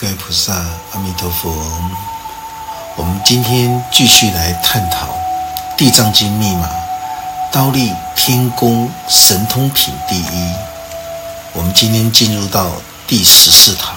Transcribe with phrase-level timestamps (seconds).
[0.00, 0.54] 各位菩萨，
[0.92, 1.52] 阿弥陀佛。
[2.96, 5.06] 我们今天继续来探讨
[5.76, 6.68] 《地藏经》密码，
[7.52, 10.54] 刀立天宫神通品第一。
[11.52, 12.70] 我们今天进入到
[13.08, 13.96] 第十四堂。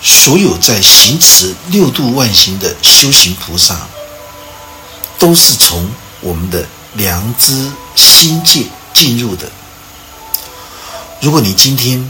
[0.00, 3.76] 所有在行持六度万行的修行菩萨，
[5.18, 9.50] 都是从我们的良知心界进入的。
[11.20, 12.08] 如果你今天，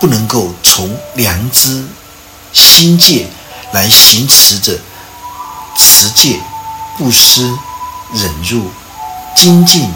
[0.00, 1.86] 不能够从良知
[2.52, 3.28] 心界
[3.72, 4.78] 来行持着
[5.76, 6.40] 持戒、
[6.96, 7.42] 布施、
[8.14, 8.70] 忍辱、
[9.36, 9.88] 精进、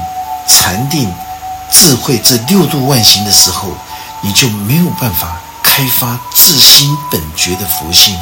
[0.47, 1.11] 禅定、
[1.73, 3.73] 智慧这六度万行的时候，
[4.23, 8.15] 你就没有办法开发自心本觉的佛性。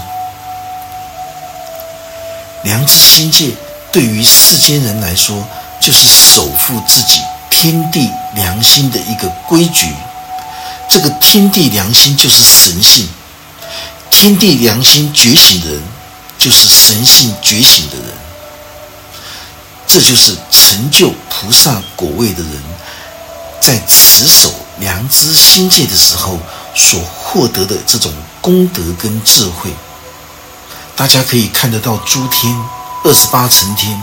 [2.62, 3.50] 良知心界
[3.90, 5.44] 对于世间人来说，
[5.80, 7.20] 就是守护自己
[7.50, 9.92] 天地良心的一个规矩。
[10.92, 13.08] 这个天地良心就是神性，
[14.10, 15.82] 天地良心觉醒的人，
[16.38, 18.08] 就是神性觉醒的人。
[19.86, 22.52] 这就是成就菩萨果位的人，
[23.58, 26.38] 在持守良知心界的时候
[26.74, 29.70] 所获得的这种功德跟智慧。
[30.94, 32.54] 大家可以看得到诸天
[33.02, 33.98] 二十八层天，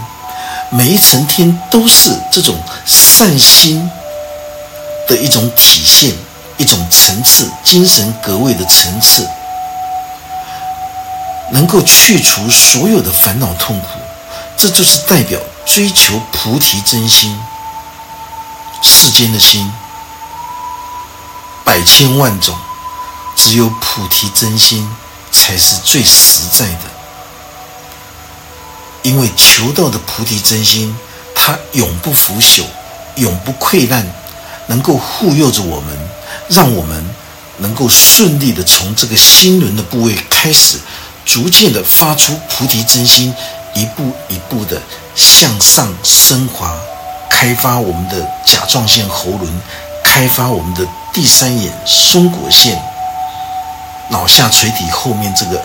[0.72, 3.88] 每一层天都是这种善心
[5.08, 6.18] 的一种体现。
[6.60, 9.26] 一种层次，精神格位的层次，
[11.52, 13.88] 能够去除所有的烦恼痛苦，
[14.58, 17.40] 这就是代表追求菩提真心。
[18.82, 19.72] 世间的心
[21.64, 22.58] 百千万种，
[23.38, 24.86] 只有菩提真心
[25.32, 26.82] 才是最实在的。
[29.04, 30.94] 因为求道的菩提真心，
[31.34, 32.66] 它永不腐朽，
[33.16, 34.06] 永不溃烂，
[34.68, 35.98] 能够护佑着我们。
[36.50, 37.06] 让我们
[37.60, 40.78] 能够顺利的从这个心轮的部位开始，
[41.26, 43.34] 逐渐的发出菩提真心，
[43.76, 44.82] 一步一步的
[45.16, 46.74] 向上升华，
[47.30, 49.62] 开发我们的甲状腺喉轮，
[50.04, 52.82] 开发我们的第三眼松果腺，
[54.10, 55.62] 脑下垂体后面这个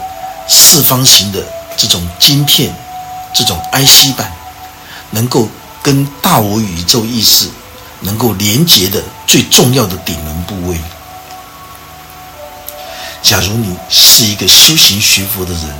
[0.46, 1.42] 四方形的
[1.76, 2.74] 这种晶片，
[3.32, 4.30] 这种 IC 板，
[5.10, 5.48] 能够
[5.82, 7.48] 跟大我宇宙意识。
[8.04, 10.78] 能够连接的最重要的顶轮部位。
[13.22, 15.74] 假如你是一个修行学佛的人，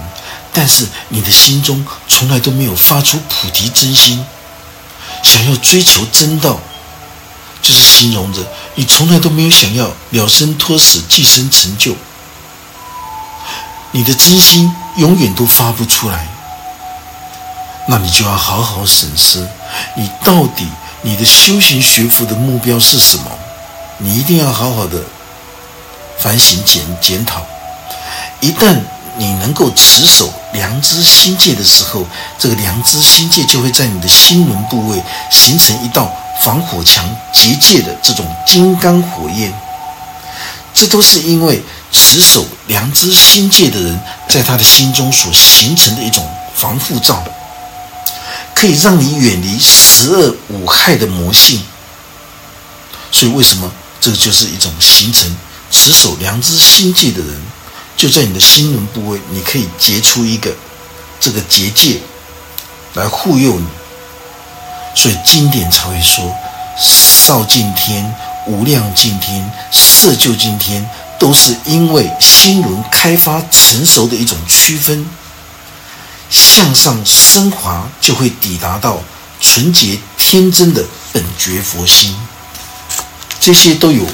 [0.51, 4.25] 但是你的心中从来都没有发出菩提真心，
[5.23, 6.59] 想要追求真道，
[7.61, 8.41] 就是形容着
[8.75, 11.95] 你从来都没有想要了生脱死、寄生成就，
[13.91, 16.27] 你的真心永远都发不出来，
[17.87, 19.47] 那你就要好好审视，
[19.97, 20.67] 你到底。
[21.07, 23.31] 你的修行学佛的目标是什么？
[23.99, 25.03] 你一定要好好的
[26.19, 27.43] 反省检检讨。
[28.41, 28.81] 一旦
[29.19, 32.07] 你能够持守良知心界的时候，
[32.39, 36.11] 这个良知心界就会在你的心轮部位形成一道
[36.41, 39.53] 防火墙结界的这种金刚火焰。
[40.73, 46.27] 这都是因为持守良知心界的人在他的心中所形成的一种
[46.57, 47.23] 防护罩。
[48.65, 51.61] 可以让你远离十恶五害的魔性，
[53.13, 53.71] 所以为什么
[54.01, 55.31] 这就是一种形成
[55.71, 57.37] 持守良知心界的人，
[57.95, 60.51] 就在你的心轮部位，你可以结出一个
[61.21, 62.01] 这个结界
[62.95, 63.67] 来护佑你。
[64.95, 66.35] 所以经典才会说，
[66.81, 68.15] 少敬天、
[68.47, 70.89] 无量净天、色究竟天，
[71.21, 75.07] 都是因为心轮开发成熟的一种区分。
[76.35, 79.01] 向上升华，就会抵达到
[79.41, 82.13] 纯洁天真的本觉佛心。
[83.39, 84.05] 这些都有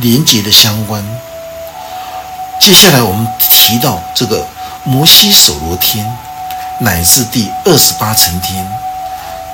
[0.00, 1.04] 连结的相关。
[2.58, 4.46] 接下来我们提到这个
[4.86, 6.06] 摩西首罗天，
[6.80, 8.66] 乃至第二十八层天，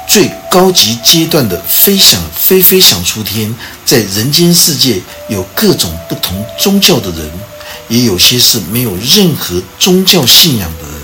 [0.06, 3.53] 最高级阶段的飞翔飞飞翔出天，
[3.84, 7.28] 在人间世界有各种不同宗教的人，
[7.89, 10.96] 也有些是没有任何宗教信仰的。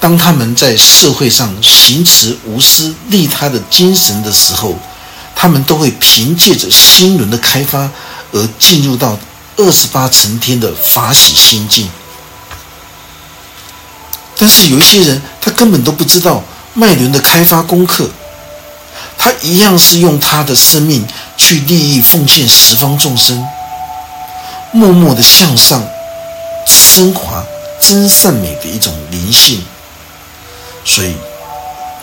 [0.00, 4.74] 当他们在社会上行持无私利他的精神的时候，
[5.36, 7.90] 他们都会凭借着心轮的开发
[8.32, 9.18] 而进入到
[9.58, 11.88] 二十八层天的法喜心境。
[14.38, 16.42] 但是有一些人，他根本都不知道
[16.72, 18.08] 脉轮的开发功课，
[19.18, 21.06] 他一样是用他的生命
[21.36, 23.46] 去利益奉献十方众生，
[24.72, 25.86] 默默的向上
[26.66, 27.44] 升华
[27.82, 29.62] 真善美的一种灵性。
[30.92, 31.14] 所以，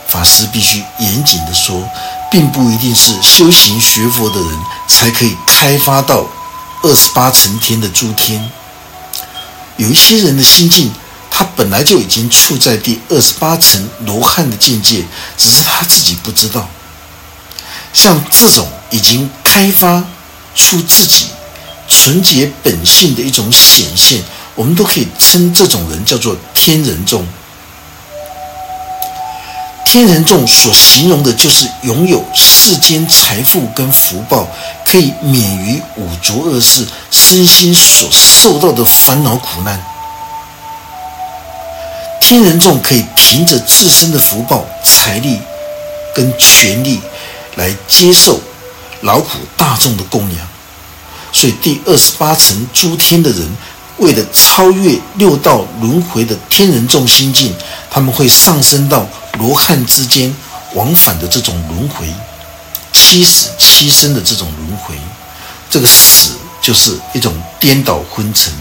[0.07, 1.83] 法师必须严谨的说，
[2.31, 4.49] 并不一定是修行学佛的人
[4.87, 6.25] 才可以开发到
[6.83, 8.49] 二十八层天的诸天。
[9.75, 10.89] 有一些人的心境，
[11.29, 15.03] 他本来就已经处在第二十八层罗汉的境界，
[15.35, 16.69] 只是他自己不知道。
[17.91, 20.01] 像这种已经开发
[20.55, 21.25] 出自己
[21.89, 24.23] 纯洁本性的一种显现，
[24.55, 27.27] 我们都可以称这种人叫做天人众。
[29.89, 34.45] 天人众所形容的就是拥有世间财富跟福报，
[34.83, 39.81] 可以免于五浊恶世身心所受到的烦恼苦难。
[42.19, 45.39] 天人众可以凭着自身的福报、财力
[46.13, 46.99] 跟权力
[47.55, 48.41] 来接受
[49.03, 50.45] 劳苦大众的供养，
[51.31, 53.47] 所以第二十八层诸天的人，
[53.99, 57.55] 为了超越六道轮回的天人众心境，
[57.89, 59.07] 他们会上升到。
[59.37, 60.35] 罗汉之间
[60.73, 62.07] 往返的这种轮回，
[62.91, 64.95] 七死七生的这种轮回，
[65.69, 66.31] 这个死
[66.61, 68.51] 就是一种颠倒昏沉，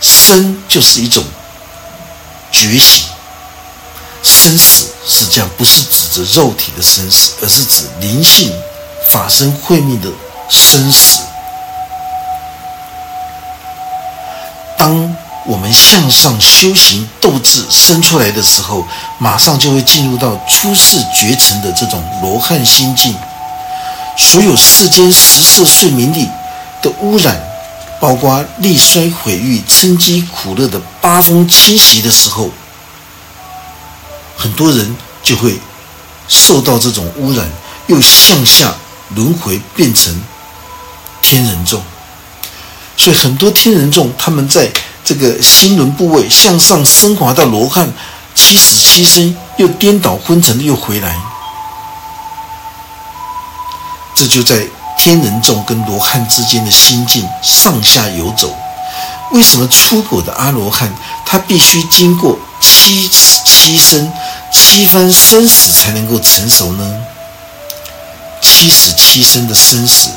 [0.00, 1.24] 生就是一种
[2.50, 3.06] 觉醒。
[4.22, 8.52] 生死是这样，不是指着肉体的生死，而是指灵性
[9.08, 10.08] 法身慧命的
[10.48, 11.22] 生死。
[14.76, 15.16] 当。
[15.50, 18.86] 我们向上修行斗志生出来的时候，
[19.18, 23.12] 马上就会进入到出世绝尘的这种罗汉心境。
[24.16, 26.28] 所有世间十色睡名利
[26.80, 27.36] 的污染，
[27.98, 32.48] 包括力衰毁誉、嗔饥苦乐的八风侵袭的时候，
[34.36, 35.58] 很多人就会
[36.28, 37.44] 受到这种污染，
[37.88, 38.72] 又向下
[39.16, 40.22] 轮回变成
[41.20, 41.82] 天人众。
[42.96, 44.70] 所以很多天人众他们在。
[45.04, 47.92] 这个心轮部位向上升华到罗汉，
[48.34, 51.16] 七死七生，又颠倒昏沉的又回来，
[54.14, 54.66] 这就在
[54.96, 58.54] 天人众跟罗汉之间的心境上下游走。
[59.32, 60.92] 为什么出果的阿罗汉
[61.24, 64.12] 他必须经过七死七生、
[64.52, 67.02] 七番生死才能够成熟呢？
[68.40, 70.10] 七死七生的生死，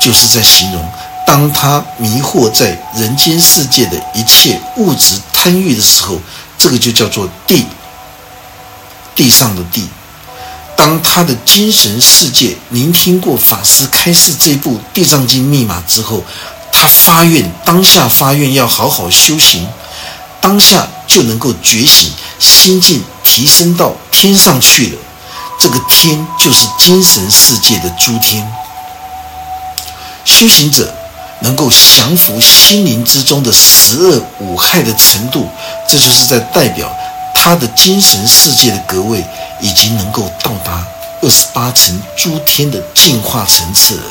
[0.00, 0.84] 就是在形容。
[1.26, 6.20] 当他迷惑在人间世界的一切物质贪欲的时候，
[6.56, 7.66] 这个就叫做地，
[9.14, 9.88] 地上的地。
[10.76, 16.22] 当他的精神世界聆听过法师开示这部《地藏经》密码之后，
[16.70, 19.66] 他发愿，当下发愿要好好修行，
[20.40, 24.98] 当下就能够觉醒，心境提升到天上去了。
[25.58, 28.46] 这个天就是精神世界的诸天，
[30.24, 30.94] 修行者。
[31.40, 35.48] 能够降服心灵之中的十恶五害的程度，
[35.88, 36.90] 这就是在代表
[37.34, 39.24] 他的精神世界的格位
[39.60, 40.86] 已经能够到达
[41.22, 44.04] 二十八层诸天的进化层次了。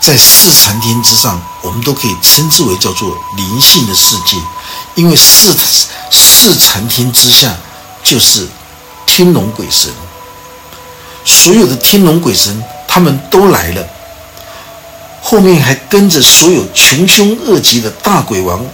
[0.00, 4.36] 在四禅天之上，我们都可以称之为叫做灵性的世界，
[4.94, 5.56] 因为四
[6.10, 7.56] 四禅天之下
[8.04, 8.46] 就是
[9.04, 9.92] 天龙鬼神，
[11.24, 13.86] 所有的天龙鬼神他们都来了。
[15.28, 18.64] 后面还跟着所有穷凶恶极的大鬼王、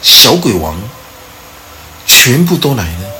[0.00, 0.72] 小鬼王，
[2.06, 3.10] 全部都来了。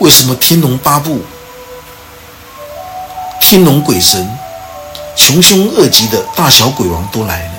[0.00, 1.20] 为什么天龙八部、
[3.40, 4.28] 天龙鬼神、
[5.14, 7.52] 穷凶恶极的大小鬼王都来了？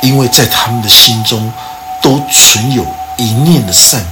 [0.00, 1.52] 因为在他们的心中
[2.00, 2.86] 都存有
[3.16, 4.06] 一念的善，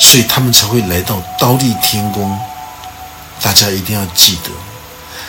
[0.00, 2.34] 所以他们才会来到刀立天宫。
[3.42, 4.50] 大家一定要记得，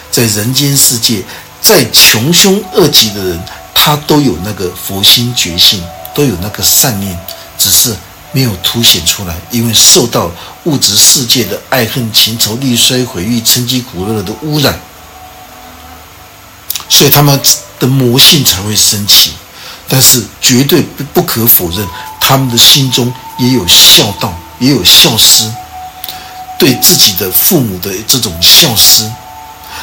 [0.09, 1.21] 在人间世界。
[1.69, 3.39] 再穷凶恶极的人，
[3.75, 5.79] 他都有那个佛心觉性，
[6.15, 7.15] 都有那个善念，
[7.59, 7.95] 只是
[8.31, 10.31] 没有凸显出来，因为受到
[10.63, 14.79] 物质世界的爱恨情仇、力衰毁誉、嗔饥苦乐的污染，
[16.89, 17.39] 所以他们
[17.79, 19.33] 的魔性才会升起。
[19.87, 21.87] 但是绝对不不可否认，
[22.19, 25.53] 他们的心中也有孝道，也有孝思，
[26.57, 29.07] 对自己的父母的这种孝思。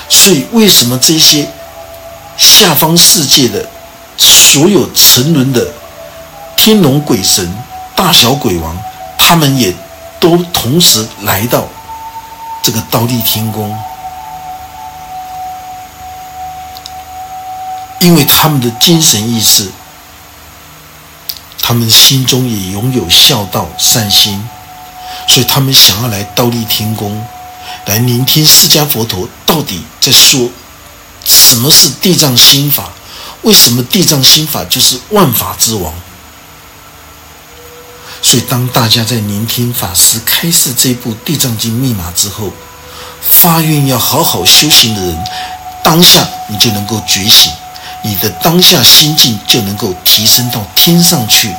[0.09, 1.49] 所以为什么这些？
[2.37, 3.67] 下方世界的
[4.17, 5.67] 所有沉沦的
[6.57, 7.55] 天龙鬼神、
[7.95, 8.77] 大小鬼王，
[9.19, 9.75] 他们也
[10.21, 11.67] 都同时来到
[12.63, 13.75] 这个刀立天宫，
[18.01, 19.71] 因为他们的精神意识，
[21.63, 24.47] 他们心中也拥有孝道善心，
[25.27, 27.25] 所以他们想要来刀立天宫，
[27.87, 30.51] 来聆听释迦佛陀到底在说。
[31.27, 32.93] 什么是地藏心法？
[33.43, 35.93] 为什么地藏心法就是万法之王？
[38.23, 42.53] 所以，当大家在聆听法师开示这部《地藏经》密码之后，
[43.21, 45.25] 发愿要好好修行的人，
[45.83, 47.53] 当下你就能够觉醒，
[48.03, 51.53] 你的当下心境就能够提升到天上去。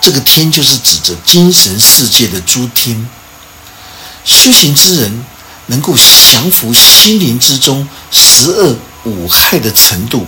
[0.00, 3.08] 这个天就是指着精神世界的诸天。
[4.24, 5.24] 修行之人
[5.66, 5.94] 能够
[6.32, 10.26] 降服心灵之中十恶五害的程度，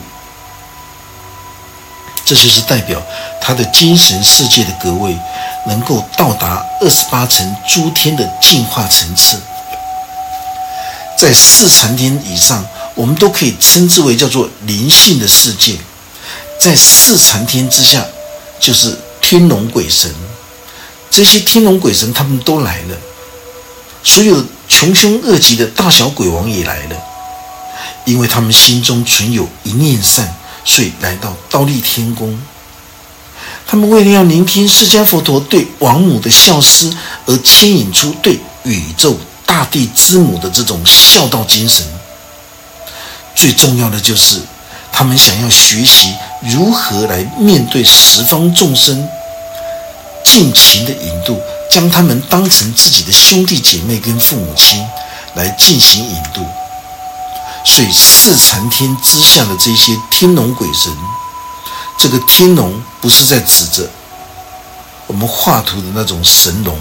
[2.25, 3.03] 这就是代表
[3.41, 5.17] 他的精神世界的格位
[5.67, 9.41] 能够到达二十八层诸天的进化层次。
[11.19, 15.75] 在四禅天以上，我们都可以称之为叫做灵性的世界；
[16.59, 18.07] 在四禅天之下，
[18.59, 20.11] 就是天龙鬼神。
[21.11, 22.97] 这些天龙鬼神他们都来了，
[24.03, 26.97] 所有穷凶恶极的大小鬼王也来了，
[28.11, 32.37] 因为他们心中存有一念善，所以来到刀立天宫。
[33.67, 36.93] 他们为了要聆听释迦佛陀对王母的孝思，
[37.27, 39.19] 而牵引出对宇宙。
[39.47, 41.85] 大地之母的这种孝道精神，
[43.35, 44.41] 最重要的就是
[44.93, 49.09] 他们想要学习如何来面对十方众生，
[50.25, 51.37] 尽情的引渡，
[51.69, 54.81] 将他们当成自己的兄弟姐妹跟父母亲
[55.35, 56.47] 来进行引渡。
[57.65, 60.93] 所以四禅天之下的这些天龙鬼神，
[61.97, 63.89] 这个天龙不是在指着
[65.07, 66.79] 我们画图的那种神龙。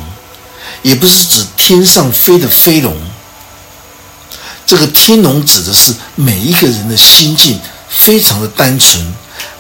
[0.82, 2.96] 也不是指天上飞的飞龙，
[4.66, 7.60] 这个天龙指的是每一个人的心境
[7.90, 9.14] 非常的单纯，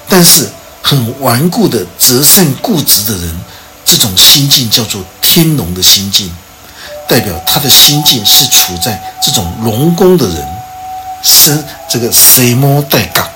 [0.07, 0.49] 但是
[0.81, 3.41] 很顽固的择善固执的人，
[3.83, 6.31] 这种心境叫做天龙的心境，
[7.09, 10.47] 代表他的心境是处在这种龙宫的人，
[11.21, 13.27] 生这个谁摸带港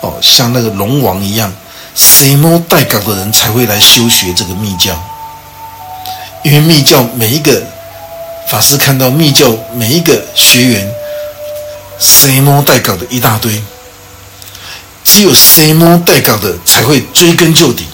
[0.00, 1.52] 哦，像那个龙王一样，
[1.94, 4.98] 谁摸带港的人才会来修学这个密教。
[6.42, 7.62] 因为密教每一个
[8.48, 10.90] 法师看到密教每一个学员，
[11.98, 13.62] 谁摸带岗的一大堆，
[15.04, 17.86] 只有谁摸带岗的才会追根究底。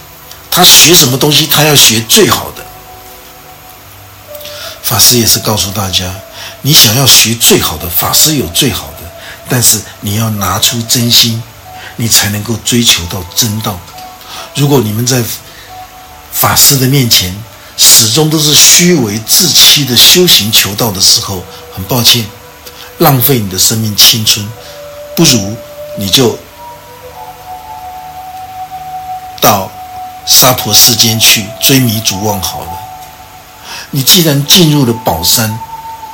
[0.48, 2.64] 他学什么东西，他要学最好的。
[4.82, 6.14] 法师也是告诉大家，
[6.62, 8.95] 你想要学最好的，法师有最好的，
[9.48, 11.42] 但是你要拿出真心，
[11.96, 13.78] 你才能够追求到真道。
[14.54, 15.22] 如果你们在
[16.32, 17.34] 法师的面前，
[17.76, 21.42] 始终都是虚伪自欺的修行求道的时候，
[21.74, 22.26] 很抱歉，
[22.98, 24.46] 浪费你的生命青春，
[25.14, 25.56] 不如
[25.98, 26.38] 你就
[29.40, 29.70] 到
[30.26, 32.70] 沙婆世间去追迷逐妄好了。
[33.90, 35.58] 你既然进入了宝山，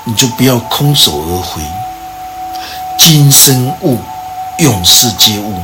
[0.05, 1.63] 你就不要空手而回。
[2.99, 3.99] 今生悟，
[4.59, 5.63] 永世皆悟。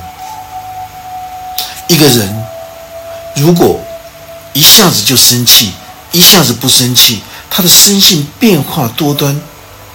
[1.88, 2.44] 一个人
[3.36, 3.80] 如果
[4.52, 5.72] 一下子就生气，
[6.12, 9.40] 一下子不生气，他的生性变化多端，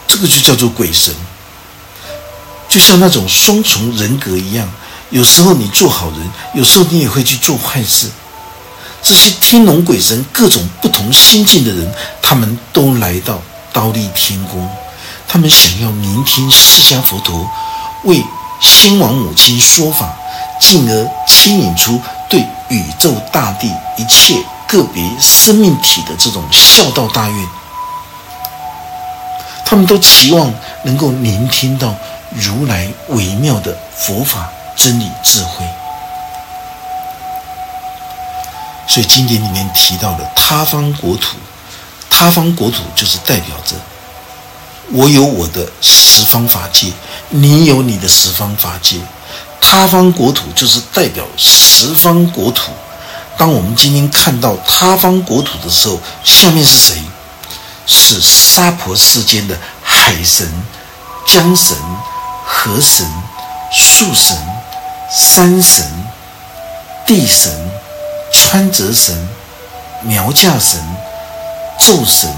[0.08, 1.14] 这个就叫做鬼神。
[2.70, 4.68] 就像那种双重人格一样，
[5.10, 8.10] 有时候你做好人，有时候你也会去做坏事。
[9.02, 13.42] 这些天龙鬼神各种不同心境的人，他们都来到
[13.74, 14.68] 刀立天宫，
[15.34, 17.50] 他们想要聆听释迦佛陀
[18.04, 18.24] 为
[18.62, 20.14] 先王母亲说法，
[20.60, 22.00] 进而牵引出
[22.30, 24.36] 对宇宙大地一切。
[24.68, 27.48] 个别生命体的这种孝道大愿，
[29.66, 30.52] 他们都期望
[30.84, 31.94] 能够聆听到
[32.32, 35.66] 如来微妙的佛法真理智慧。
[38.88, 41.38] 所以经典里面提到的他方国土，
[42.10, 43.76] 他方国土就是代表着
[44.94, 46.94] 我有我的十方法界，
[47.30, 48.98] 你有你的十方法界。
[49.60, 52.72] 他方国土就是代表十方国土。
[53.36, 57.02] 当我们今天看到他方国土的时候，下面是谁？
[57.88, 60.48] 是娑婆世间的海神、
[61.28, 61.76] 江神、
[62.46, 63.06] 河神、
[63.72, 64.38] 树神、
[65.12, 65.84] 山神、
[67.08, 67.52] 地神、
[68.32, 69.28] 川泽神、
[70.04, 70.80] 苗架神、
[71.80, 72.32] 昼神、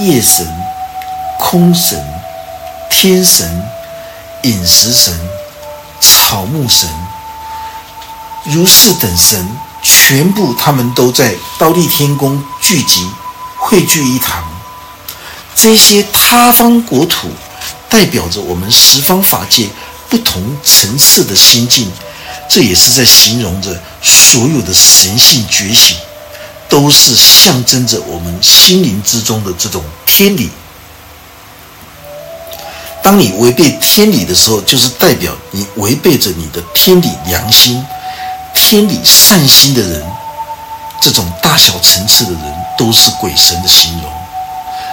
[0.00, 0.44] 夜神、
[1.38, 1.98] 空神、
[2.90, 3.62] 天神、
[4.42, 5.18] 饮食神、
[6.00, 6.88] 草木神、
[8.44, 9.48] 如是等神。
[9.80, 13.08] 全部他们都在刀立天宫聚集，
[13.56, 14.44] 汇聚一堂。
[15.54, 17.28] 这些他方国土，
[17.88, 19.68] 代表着我们十方法界
[20.10, 21.90] 不同层次的心境。
[22.50, 25.96] 这也是在形容着所有的神性觉醒，
[26.68, 30.50] 都是象征着我们心灵之中的这种天理。
[33.08, 37.82] 当你违背天理的时候，就是代表你违背着你的天理良心。
[38.52, 40.04] 天理善心的人，
[41.00, 42.42] 这种大小层次的人，
[42.76, 44.12] 都是鬼神的形容。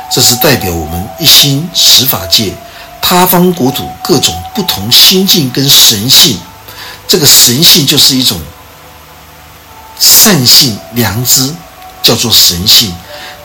[0.10, 2.54] 这是代表我们一心十法界
[3.02, 6.40] 他方国土各种不同心境跟神性，
[7.10, 8.40] 这个神性就是一种
[10.00, 11.54] 善性良知，
[12.02, 12.96] 叫做神性。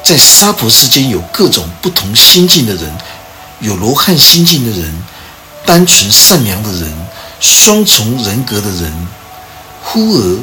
[0.05, 2.91] 在娑婆世间有各种不同心境的人，
[3.61, 5.03] 有罗汉心境的人，
[5.65, 6.93] 单纯善良的人，
[7.39, 9.09] 双重人格的人，
[9.83, 10.39] 忽而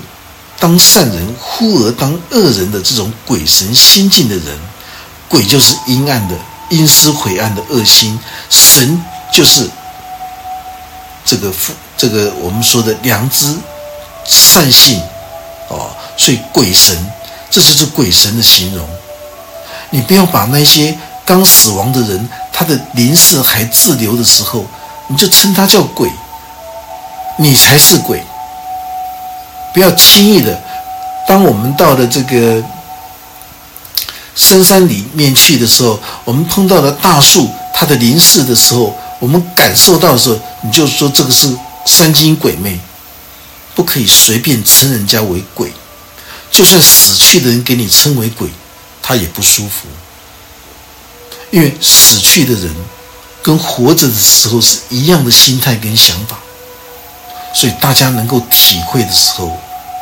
[0.59, 4.57] 当善人，忽而当恶人的这种鬼神心境的人。
[5.29, 6.36] 鬼就是阴暗的、
[6.69, 8.17] 阴湿晦暗的恶心，
[8.50, 9.69] 神就是
[11.25, 13.53] 这个负这个我们说的良知
[14.25, 15.01] 善性
[15.67, 16.97] 哦，所以鬼神
[17.51, 18.88] 这就是鬼神的形容。
[19.89, 24.65] 你不要把那些刚死亡的人，他的灵识还滞留的时候，
[25.09, 26.09] 你就称他叫鬼，
[27.37, 28.19] 你才是鬼。
[29.75, 30.59] 不要轻易的，
[31.27, 32.63] 当我们到了这个。
[34.33, 42.79] 深山里面去的时候，我们碰到了大树，它的灵视的时候，我们感受到的时候，你就说这个是山精鬼魅，
[43.75, 45.71] 不可以随便称人家为鬼。
[46.51, 48.49] 就算死去的人给你称为鬼，
[49.01, 49.87] 他也不舒服，
[51.51, 52.75] 因为死去的人
[53.42, 56.38] 跟活着的时候是一样的心态跟想法，
[57.54, 59.48] 所以大家能够体会的时候，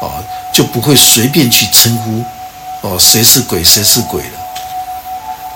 [0.01, 0.23] 啊，
[0.53, 2.23] 就不会随便去称呼。
[2.81, 4.39] 哦，谁是鬼，谁是鬼了？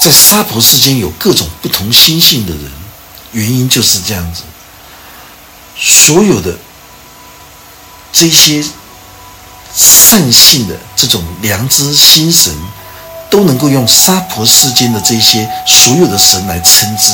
[0.01, 2.71] 在娑婆世间有各种不同心性的人，
[3.33, 4.41] 原因就是这样子。
[5.77, 6.57] 所有的
[8.11, 8.63] 这些
[9.75, 12.53] 善性的这种良知心神，
[13.29, 17.13] 都能够用娑婆世间的这些所有的神来称之。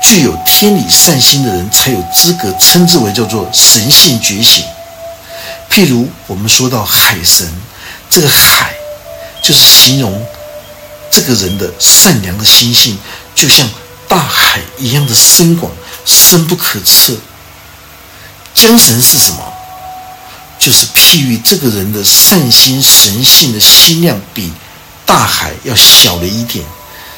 [0.00, 4.64] 具有天理善心的人，才有资格称之为叫做神性觉醒。
[5.70, 7.50] 譬如我们说到海神，
[8.10, 8.72] 这个海。
[9.44, 10.24] 就是形容
[11.10, 12.96] 这个人的善良的心性，
[13.34, 13.68] 就像
[14.06, 15.72] 大海一样的深广、
[16.04, 17.16] 深不可测。
[18.54, 19.52] 江神是什么？
[20.60, 24.52] 就是譬喻这个人的善心神性的心量比
[25.04, 26.64] 大海要小了一点，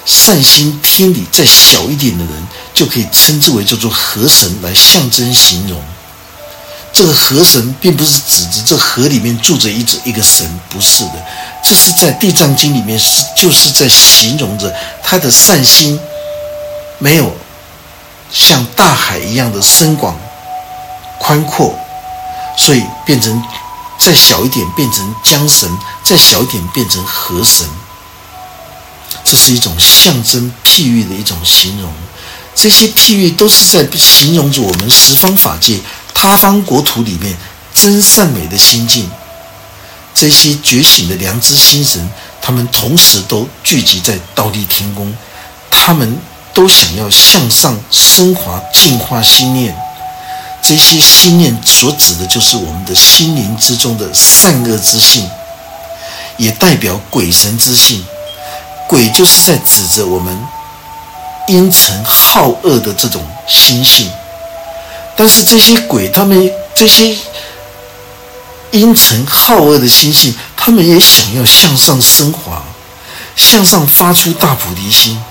[0.04, 5.80] 善心天理再小一点的人，就可以称之为叫做河神来象征形容。
[6.92, 11.14] 这个河神并不是指着这河里面住着一只一个神，不是的，
[11.62, 15.98] 这是在《地藏经》里面是就是在形容着他的善心
[16.98, 17.34] 没有
[18.30, 20.16] 像大海一样的深广
[21.18, 21.76] 宽阔，
[22.56, 23.42] 所以变成
[23.98, 25.68] 再小一点变成江神，
[26.02, 27.66] 再小一点变成河神。
[29.24, 31.90] 这是一种象征譬喻的一种形容，
[32.54, 35.80] 这些譬喻都是在形容着我们十方法界。
[36.12, 37.37] 他方国土里面
[37.72, 39.11] 真善美的心境，
[40.14, 42.09] 这些觉醒的良知心神，
[42.40, 45.14] 他们同时都聚集在道地天宫，
[45.70, 46.18] 他们
[46.52, 49.74] 都想要向上升华、净化心念。
[50.66, 55.29] 这些心念所指的就是我们的心灵之中的善恶之性，
[56.38, 58.03] 也代表鬼神之性。
[58.88, 60.35] 鬼就是在指着我们
[61.48, 64.11] 阴沉好恶的这种心性。
[65.14, 67.14] 但是这些鬼，他们这些
[68.70, 72.64] 阴沉好恶的心性，他们也想要向上升华，
[73.37, 75.22] 向上发出大菩提心，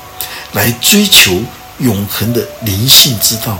[0.52, 1.41] 来追求
[1.80, 3.60] 永恒的灵性之道。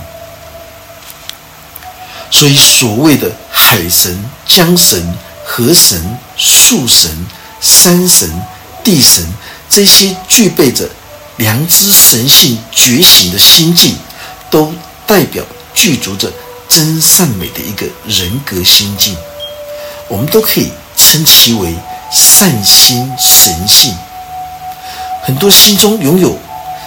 [2.34, 7.08] 所以，所谓的海神、江神、河神、树神、
[7.60, 8.28] 山神、
[8.82, 9.24] 地神，
[9.70, 10.90] 这些具备着
[11.36, 13.96] 良知神性觉醒的心境，
[14.50, 14.74] 都
[15.06, 15.44] 代表。
[15.72, 16.32] 具足着
[16.68, 19.16] 真善美的一个人格心境，
[20.08, 21.72] 我们都可以称其为
[22.10, 23.94] 善心神性。
[25.24, 26.36] 很多心中拥有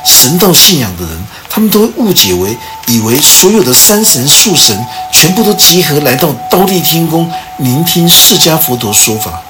[0.05, 2.55] 神道信仰的人，他们都会误解为
[2.87, 4.77] 以为所有的山神树神
[5.11, 9.41] 全部都集合来到刀立天宫聆听释迦佛陀说法。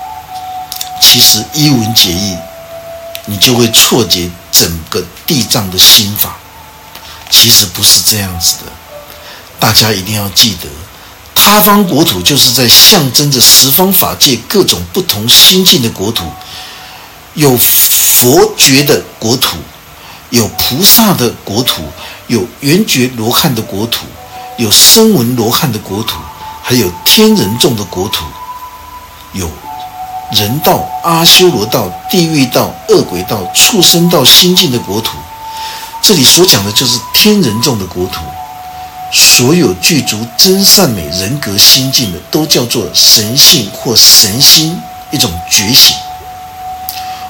[1.02, 2.36] 其实一文解义，
[3.26, 6.38] 你就会错解整个地藏的心法。
[7.30, 8.72] 其实不是这样子的。
[9.60, 10.70] 大家一定要记得，
[11.36, 16.26] 他方国土就是在象征着十方法界各种不同心境的国土，
[17.34, 19.58] 有佛觉的国土，
[20.30, 21.82] 有菩萨的国土，
[22.28, 24.06] 有圆觉罗汉的国土，
[24.58, 26.18] 有声闻罗汉的国土，
[26.62, 28.26] 还有天人众的国土，
[29.34, 29.50] 有
[30.34, 35.18] 人道、阿修罗道、地狱道、恶鬼道、畜生道心境的国土。
[36.02, 38.22] 这里所讲的就是天人众的国土。
[39.10, 44.78] 所有具足真善美人格心境的，都叫做神性或神心
[45.12, 45.96] 一种觉醒。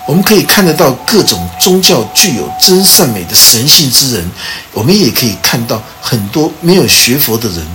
[0.08, 4.32] 我们可以看得到各种宗教具有真善美的神性之人，
[4.72, 7.68] 我们也可以看到很多没有学佛的人，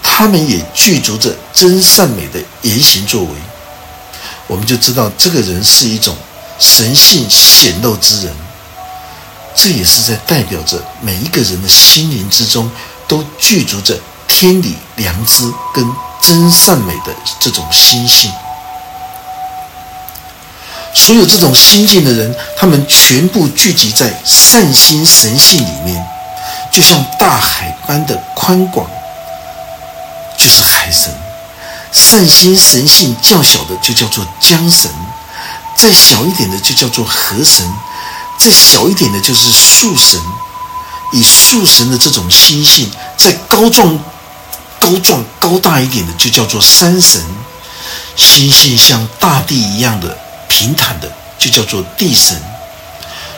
[0.00, 3.30] 他们也具足着真善美的言行作为，
[4.46, 6.16] 我们就知道这个人是一种
[6.60, 8.32] 神性显露之人。
[9.54, 12.70] 这也是在代表着每一个人的心灵之中
[13.08, 15.84] 都具足着天理、良知跟
[16.20, 18.30] 真善美的这种心性。
[20.94, 26.04] 所有这种心境的人，他们全部聚集在善心神性里面，
[26.70, 28.86] 就像大海般的宽广。
[30.36, 31.12] 就是海神，
[31.92, 34.90] 善心神性较小的就叫做江神，
[35.76, 37.64] 再小一点的就叫做河神，
[38.38, 40.20] 再小一点的就是树神。
[41.12, 43.98] 以树神的这种心性，再高壮、
[44.80, 47.22] 高壮、高大一点的就叫做山神。
[48.16, 50.18] 心性像大地一样的
[50.52, 52.36] 平坦的就叫做地神。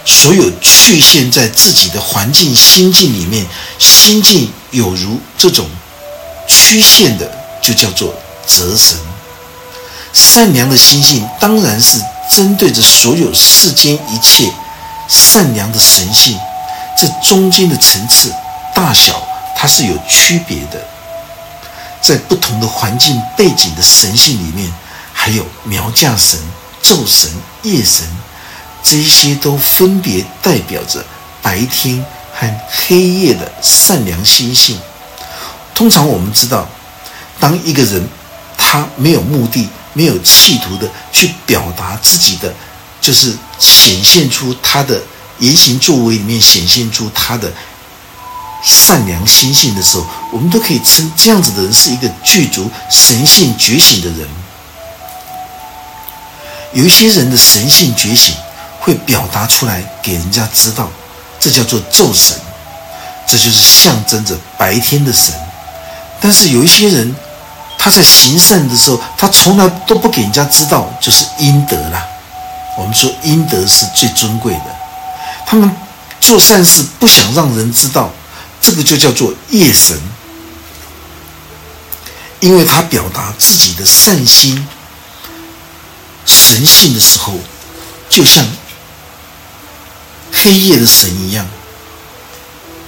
[0.04, 3.46] 所有局限在自己的环境心境里面，
[3.78, 5.70] 心境有如这种。
[6.46, 7.26] 曲线的
[7.62, 8.14] 就叫做
[8.46, 8.98] 折神，
[10.12, 11.98] 善良的心性当然是
[12.30, 14.52] 针对着所有世间一切
[15.08, 16.36] 善良的神性，
[17.00, 18.30] 这中间的层次
[18.74, 20.86] 大小它是有区别的，
[22.02, 24.70] 在不同的环境背景的神性里面，
[25.14, 26.38] 还有苗架神、
[26.84, 27.30] 昼神、
[27.62, 28.06] 夜神，
[28.82, 31.02] 这些都分别代表着
[31.40, 34.78] 白天和黑夜的善良心性。
[35.74, 36.68] 通常我们知道，
[37.40, 38.06] 当一个人
[38.58, 42.52] 他没有目的、没有企图的去表达自己的，
[43.00, 45.00] 就是显现出他的
[45.38, 47.50] 言行作为里面显现出他的
[48.62, 54.28] 善良心性的时候，我们都可以称这样子的人是一个具足神性觉醒的人。
[56.74, 58.34] 有一些人的神性觉醒
[58.80, 60.90] 会表达出来给人家知道，
[61.40, 62.36] 这叫做咒神，
[63.26, 65.32] 这就是象征着白天的神。
[66.20, 67.14] 但是有一些人，
[67.78, 72.04] 他在行善的时候，他从来都不给人家知道，就是阴德啦。
[72.76, 74.66] 我们说阴德是最尊贵的，
[75.46, 75.70] 他们
[76.20, 78.10] 做善事不想让人知道，
[78.60, 79.96] 这个就叫做夜神，
[82.40, 84.66] 因为他表达自己的善心、
[86.26, 87.34] 神性的时候，
[88.08, 88.44] 就像
[90.32, 91.46] 黑夜的神一样。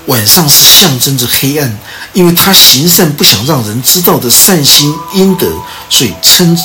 [0.07, 1.79] 晚上是象征着黑暗，
[2.13, 5.51] 因为他行善不想让人知道的善心阴德，
[5.91, 6.57] 所以称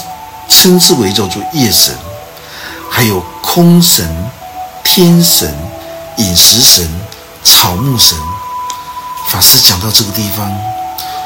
[0.48, 1.98] 称之为叫做夜神。
[2.88, 4.08] 还有空神、
[4.84, 5.58] 天神、
[6.18, 6.88] 饮食神、
[7.44, 8.16] 草木神。
[9.30, 10.52] 法师讲到这个地方，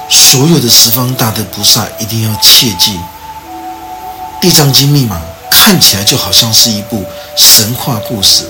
[0.09, 2.97] 所有的十方大德菩萨一定要切记，
[4.39, 5.19] 《地藏经》密码
[5.65, 7.03] 看起来就好像是一部
[7.35, 8.43] 神话故事，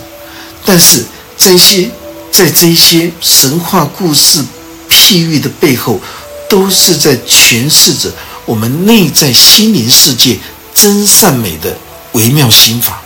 [0.65, 1.05] 但是
[1.37, 1.89] 这些。
[2.31, 4.43] 在这些神话故事
[4.89, 6.01] 譬喻的背后，
[6.49, 8.11] 都是在诠释着
[8.45, 10.37] 我们内在心灵世界
[10.73, 11.77] 真善美的
[12.11, 13.01] 微妙心法。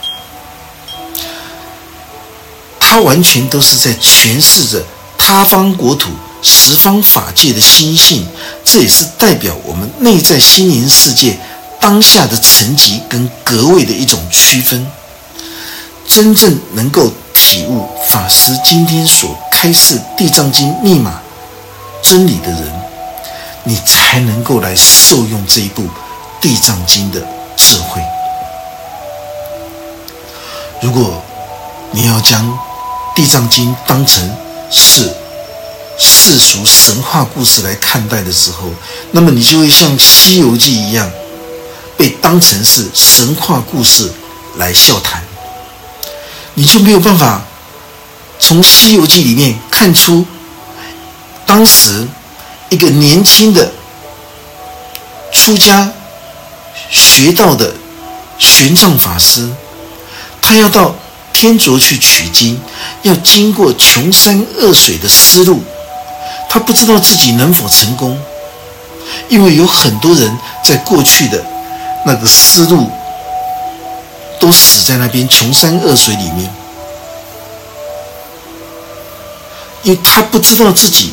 [2.80, 4.84] 它完全都是在诠释着
[5.16, 6.10] 他方国土
[6.42, 8.26] 十方法界的心性，
[8.66, 11.38] 这也是代表我们内在心灵世界
[11.80, 14.86] 当下的层级跟格位的一种区分。
[16.08, 17.12] 真正能够。
[17.42, 21.20] 体悟法师今天所开示《地藏经》密码
[22.04, 22.62] 真理的人，
[23.64, 25.84] 你才能够来受用这一部
[26.42, 28.02] 《地藏经》的智慧。
[30.82, 31.24] 如果
[31.92, 32.46] 你要将
[33.16, 34.30] 《地藏经》当成
[34.70, 35.16] 是
[35.98, 38.68] 世俗神话故事来看待的时候，
[39.12, 41.10] 那么你就会像《西游记》一样，
[42.00, 44.10] 被当成是神话故事
[44.56, 45.22] 来笑谈。
[46.54, 47.42] 你就没有办法
[48.40, 50.26] 从《西游记》里面看出，
[51.46, 52.08] 当时
[52.70, 53.70] 一个年轻的
[55.34, 55.92] 出家
[56.90, 57.74] 学道的
[58.38, 59.50] 玄奘法师，
[60.42, 60.96] 他要到
[61.34, 62.58] 天竺去取经，
[63.02, 65.62] 要经过穷山恶水的丝路，
[66.50, 68.18] 他不知道自己能否成功，
[69.28, 71.46] 因为有很多人在过去的
[72.06, 72.90] 那个思路。
[74.42, 76.50] 都死在那边穷山恶水里面，
[79.84, 81.12] 因为他不知道自己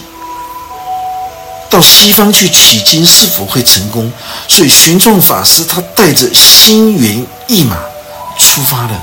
[1.68, 4.12] 到西方去取经是否会成功，
[4.46, 7.76] 所以玄奘法师他带着心猿意马
[8.38, 9.02] 出发了。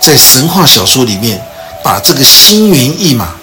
[0.00, 1.40] 在神话小说里面，
[1.84, 3.34] 把这个心猿意马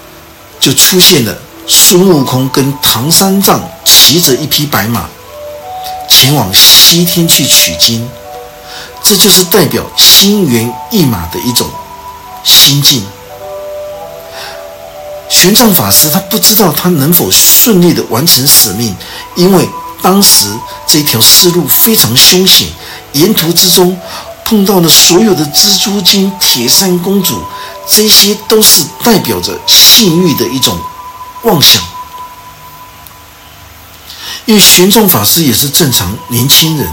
[0.60, 1.34] 就出现了
[1.66, 5.08] 孙悟空跟唐三藏骑着一匹白马，
[6.18, 8.08] 前往西天去取经。
[9.00, 11.68] 这就是代表心猿意马的一种
[12.42, 13.06] 心境。
[15.28, 18.94] 玄奘法师他不知道他能否顺利的完成使命，
[19.36, 19.68] 因为
[20.02, 20.48] 当时
[20.86, 22.66] 这条丝路非常凶险，
[23.12, 23.96] 沿途之中
[24.44, 27.40] 碰到了所有的蜘蛛精、铁扇公主，
[27.88, 30.76] 这些都是代表着性欲的一种
[31.42, 31.80] 妄想。
[34.48, 36.88] 因为玄奘法师也是正常年轻人，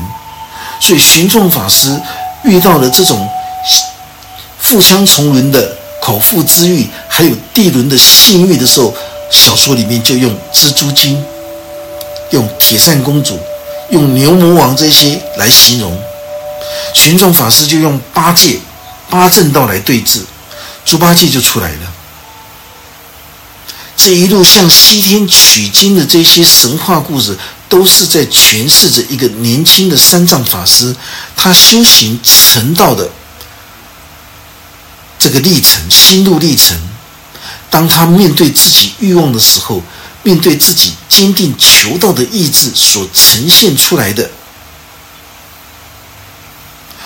[0.82, 1.98] 所以玄奘法师
[2.44, 3.26] 遇到了这种
[4.60, 8.94] 腹腔重轮的口腹之欲，还有地轮的性欲的时候，
[9.32, 11.24] 小说里面就用蜘蛛精、
[12.32, 13.40] 用铁扇公主、
[13.90, 15.98] 用牛魔王这些来形容。
[16.94, 18.60] 玄奘法师就用八戒、
[19.10, 20.20] 八正道来对峙，
[20.84, 21.94] 猪八戒就出来了。
[23.98, 27.38] 这一路向西天取经的这些神话故事，
[27.70, 30.96] 都是在诠释着一个年轻的三藏法师，
[31.36, 33.10] 他修行成道的
[35.18, 36.78] 这个历程、心路历程。
[37.70, 39.82] 当他面对自己欲望的时候，
[40.24, 44.30] 面对自己坚定求道的意志所呈现出来的。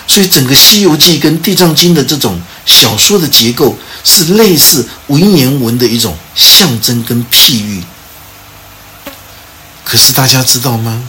[0.07, 7.83] 所以，整个《西游记》跟《地藏经》的这种小说的结构，是类似文言文的一种象征跟譬喻。
[9.83, 11.03] 可是，大家知道吗？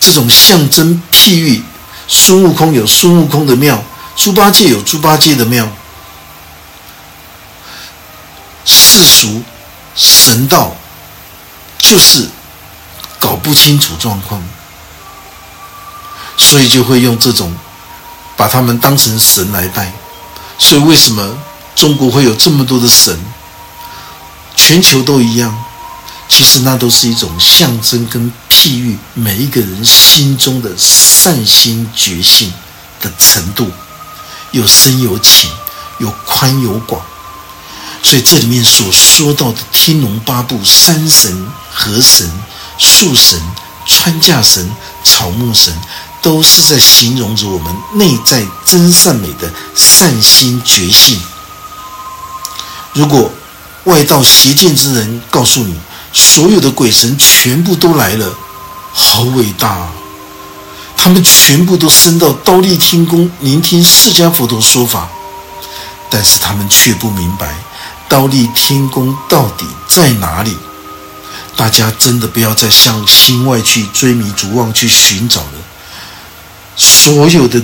[0.00, 1.62] 这种象征譬喻，
[2.08, 3.80] 孙悟空有孙悟空的妙，
[4.16, 5.68] 猪八戒有猪八戒的妙，
[8.64, 9.40] 世俗
[9.94, 10.76] 神道
[11.78, 12.28] 就是
[13.20, 14.42] 搞不清楚状况。
[16.36, 17.56] 所以就会用这种
[18.36, 19.92] 把他们当成神来拜。
[20.58, 21.36] 所以为什么
[21.74, 23.18] 中国会有这么多的神？
[24.54, 25.56] 全球都一样。
[26.28, 32.52] 其实那都是一种象征跟譬喻，每一个人心中的善心觉性
[33.00, 33.70] 的程度，
[34.50, 35.48] 有深有浅，
[35.98, 37.00] 有宽有广。
[38.02, 42.28] 所以这里面所说到的天龙八部、山神、河神、
[42.76, 43.40] 树神、
[43.86, 44.68] 穿架神、
[45.04, 45.72] 草木神。
[46.26, 51.16] 都是在形容着我们内在真善美的善心觉性。
[52.94, 53.30] 如果
[53.84, 55.76] 外道邪见之人告诉你，
[56.12, 58.36] 所有的鬼神全部都来了，
[58.92, 59.88] 好伟大！
[60.96, 65.08] 他们全部都升到刀立天宫聆听释迦佛陀说法，
[66.10, 67.54] 但是他们却不明白
[68.08, 70.56] 刀立天宫到底在哪里。
[71.54, 75.65] 大家真的不要再向心外去追迷逐妄去寻找了。
[76.76, 77.60] 所有的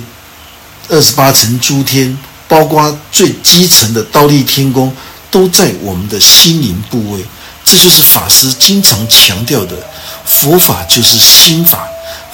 [0.89, 2.17] 二十八层诸天，
[2.49, 4.93] 包括最基层的倒立天宫，
[5.31, 7.25] 都在我们的心灵部位。
[7.65, 9.77] 这就是法师经常强调的：
[10.25, 11.87] 佛法就是心法，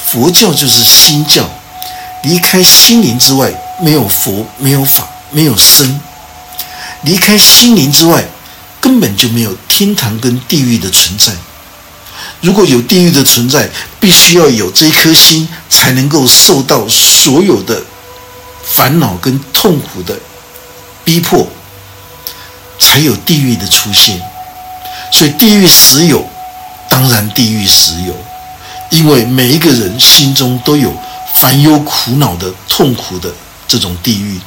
[0.06, 1.48] 佛教就是心教。
[2.24, 6.00] 离开心灵之外，没有佛，没有法，没有僧。
[7.02, 8.24] 离开心灵之外，
[8.80, 11.32] 根本就没有天堂跟地狱的存在。
[12.40, 17.83] 如果有地狱的存在，必须要有这一颗心，才能够受到所有的
[18.62, 20.16] 烦恼跟痛苦的
[21.05, 21.46] 逼迫，
[22.79, 24.20] 才有地狱的出现。
[25.11, 26.24] 所以地狱实有，
[26.88, 28.14] 当然地狱实有，
[28.90, 30.96] 因为每一个人心中都有
[31.35, 33.33] 烦忧苦恼的痛苦的
[33.66, 34.38] 这种地狱，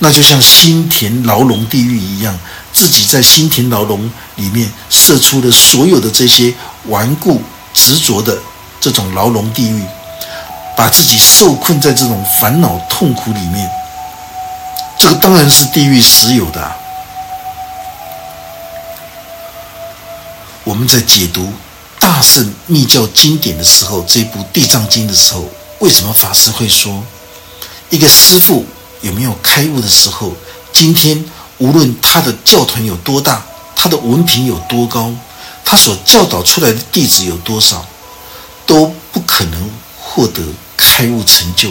[0.00, 2.38] 那就像心田牢笼地狱一样。
[2.74, 6.52] 自己在心田牢笼里面设出的所有的这些
[6.86, 7.40] 顽固
[7.72, 8.36] 执着的
[8.80, 9.80] 这种牢笼地狱，
[10.76, 13.70] 把自己受困在这种烦恼痛苦里面。
[14.98, 16.72] 这个当然是地狱实有的。
[20.64, 21.52] 我们在解读
[22.00, 27.04] 大圣密教经典的时候，这部《地藏经》的时候，为什么法师会说，
[27.90, 28.66] 一个师傅
[29.00, 30.32] 有没有开悟的时候，
[30.72, 31.24] 今天？
[31.58, 33.44] 无论他的教团有多大，
[33.76, 35.12] 他的文凭有多高，
[35.64, 37.84] 他所教导出来的弟子有多少，
[38.66, 40.42] 都不可能获得
[40.76, 41.70] 开悟成就，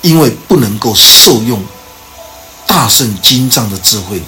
[0.00, 1.62] 因为不能够受用
[2.66, 4.22] 大圣经藏的智慧。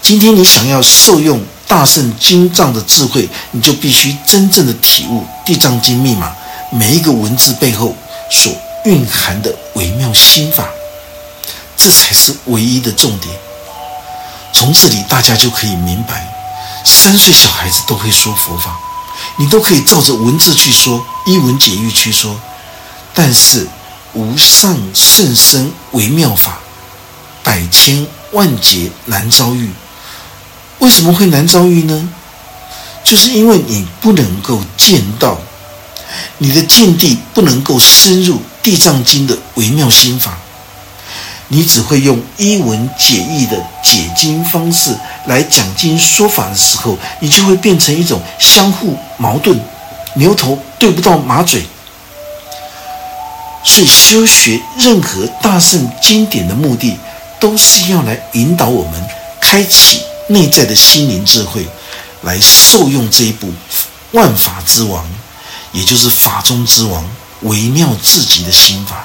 [0.00, 6.32] 今天你想要受用大圣经藏的智慧，你就必须真正的体悟地藏经密码
[6.70, 7.96] 每一个文字背后
[8.30, 8.52] 所
[8.84, 10.68] 蕴含的微妙心法，
[11.76, 13.34] 这才是唯一的重点。
[14.58, 16.26] 从这里，大家就可以明白，
[16.82, 18.74] 三岁小孩子都会说佛法，
[19.36, 22.40] 你都可以照着文字去说，一文解义去说。
[23.12, 23.68] 但是
[24.14, 26.58] 无上甚深微妙法，
[27.42, 29.70] 百千万劫难遭遇。
[30.78, 32.08] 为什么会难遭遇呢？
[33.04, 35.38] 就是因为你不能够见到，
[36.38, 40.38] 你的见地不能够深入地藏经的微妙心法。
[41.48, 49.58] 你只会用一文解义的解经方式来讲经说法的时候，你就会变成一种相互矛盾、
[50.14, 51.64] 牛头对不到马嘴。
[53.62, 56.96] 所以，修学任何大圣经典的目的，
[57.40, 59.04] 都是要来引导我们
[59.40, 61.66] 开启内在的心灵智慧，
[62.22, 63.52] 来受用这一部
[64.12, 65.04] 万法之王，
[65.72, 67.04] 也就是法中之王
[67.42, 69.04] 微妙至极的心法。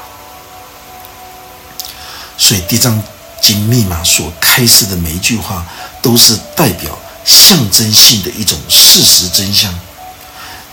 [2.42, 3.00] 所以，《地藏
[3.40, 5.64] 经》密码所开示的每一句话，
[6.02, 9.72] 都是代表象征性的一种事实真相。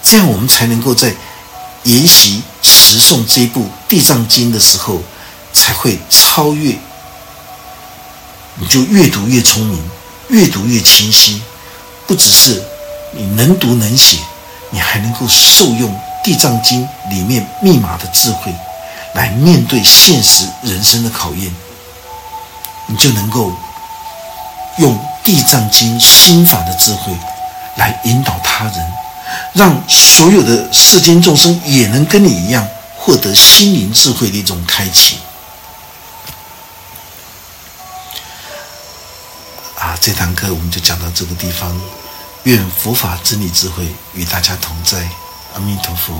[0.02, 1.14] 这样，我们才能够在。
[1.84, 5.00] 研习持诵这部《地藏经》的时候，
[5.54, 6.76] 才会超越。
[8.56, 9.80] 你就越读越聪明，
[10.28, 11.40] 越读越清晰。
[12.06, 12.62] 不只是
[13.12, 14.18] 你能读能写，
[14.70, 15.90] 你还能够受用
[16.24, 18.52] 《地藏经》里面密码的智慧，
[19.14, 21.54] 来面对现实人生的考验。
[22.86, 23.52] 你就能够
[24.78, 27.12] 用《地藏经》心法的智慧，
[27.76, 28.92] 来引导他人。
[29.52, 32.66] 让所有的世间众生也能跟你一样
[32.96, 35.18] 获得心灵智慧的一种开启。
[39.78, 41.78] 啊，这堂课我们就讲到这个地方。
[42.44, 44.98] 愿佛法真理智慧与大家同在，
[45.54, 46.14] 阿弥陀佛。